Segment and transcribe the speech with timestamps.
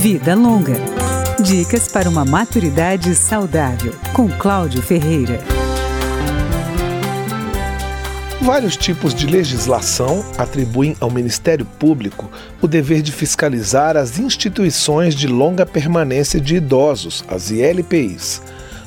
[0.00, 0.76] Vida Longa.
[1.42, 5.38] Dicas para uma maturidade saudável, com Cláudio Ferreira.
[8.40, 12.30] Vários tipos de legislação atribuem ao Ministério Público
[12.62, 18.40] o dever de fiscalizar as instituições de longa permanência de idosos, as ILPIs.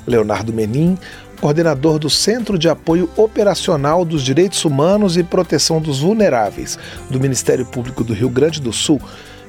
[0.07, 0.97] Leonardo Menin,
[1.39, 7.67] coordenador do Centro de Apoio Operacional dos Direitos Humanos e Proteção dos Vulneráveis do Ministério
[7.67, 8.99] Público do Rio Grande do Sul,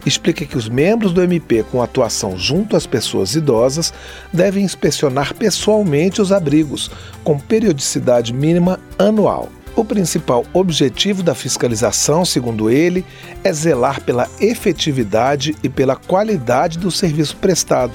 [0.06, 3.92] explica que os membros do MP com atuação junto às pessoas idosas
[4.32, 6.90] devem inspecionar pessoalmente os abrigos,
[7.22, 9.48] com periodicidade mínima anual.
[9.76, 13.04] O principal objetivo da fiscalização, segundo ele,
[13.42, 17.92] é zelar pela efetividade e pela qualidade do serviço prestado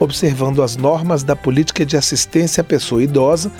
[0.00, 3.52] observando as normas da política de assistência à pessoa idosa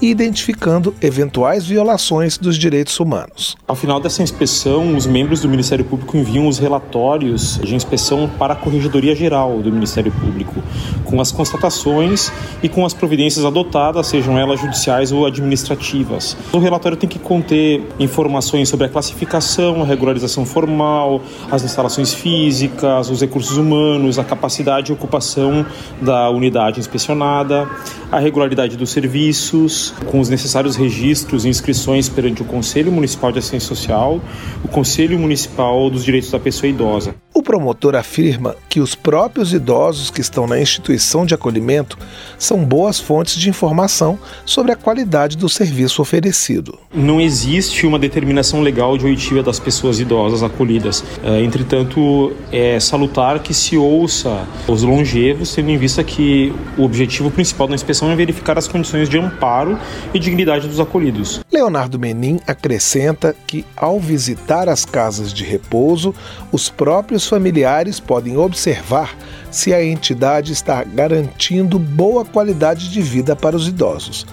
[0.00, 3.56] e identificando eventuais violações dos direitos humanos.
[3.66, 8.54] Ao final dessa inspeção, os membros do Ministério Público enviam os relatórios de inspeção para
[8.54, 10.62] a Corregedoria Geral do Ministério Público,
[11.04, 16.36] com as constatações e com as providências adotadas, sejam elas judiciais ou administrativas.
[16.52, 21.20] O relatório tem que conter informações sobre a classificação, a regularização formal,
[21.50, 25.66] as instalações físicas, os recursos humanos, a capacidade e ocupação
[26.00, 27.68] da unidade inspecionada,
[28.10, 33.38] a regularidade dos serviços, com os necessários registros e inscrições perante o Conselho Municipal de
[33.38, 34.20] Assistência Social,
[34.64, 37.14] o Conselho Municipal dos Direitos da Pessoa Idosa.
[37.48, 41.96] Promotor afirma que os próprios idosos que estão na instituição de acolhimento
[42.38, 46.78] são boas fontes de informação sobre a qualidade do serviço oferecido.
[46.92, 51.02] Não existe uma determinação legal de oitiva das pessoas idosas acolhidas.
[51.24, 57.30] É, entretanto, é salutar que se ouça os longevos, tendo em vista que o objetivo
[57.30, 59.78] principal da inspeção é verificar as condições de amparo
[60.12, 61.40] e dignidade dos acolhidos.
[61.50, 66.14] Leonardo Menin acrescenta que, ao visitar as casas de repouso,
[66.52, 69.16] os próprios familiares podem observar
[69.48, 74.26] se a entidade está garantindo boa qualidade de vida para os idosos.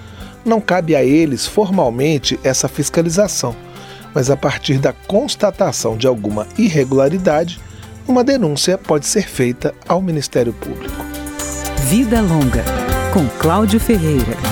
[0.44, 3.56] Não cabe a eles formalmente essa fiscalização,
[4.12, 7.60] mas a partir da constatação de alguma irregularidade,
[8.08, 11.06] uma denúncia pode ser feita ao Ministério Público.
[11.88, 12.64] Vida Longa,
[13.14, 14.45] com Cláudio Ferreira.